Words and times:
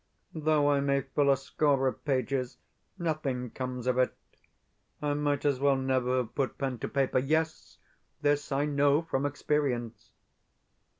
Though 0.33 0.71
I 0.71 0.79
may 0.79 1.01
fill 1.01 1.29
a 1.29 1.37
score 1.37 1.85
of 1.87 2.03
pages, 2.05 2.57
nothing 2.97 3.51
comes 3.51 3.85
of 3.85 3.99
it 3.99 4.17
I 4.99 5.13
might 5.13 5.45
as 5.45 5.59
well 5.59 5.75
never 5.75 6.17
have 6.23 6.33
put 6.33 6.57
pen 6.57 6.79
to 6.79 6.87
paper. 6.87 7.19
Yes, 7.19 7.77
this 8.19 8.51
I 8.51 8.65
know 8.65 9.03
from 9.03 9.27
experience. 9.27 10.09